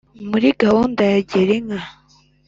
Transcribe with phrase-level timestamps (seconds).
[0.29, 1.79] muri gahunda ya girinka